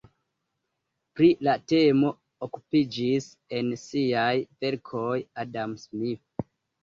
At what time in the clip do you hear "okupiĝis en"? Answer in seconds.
2.47-3.69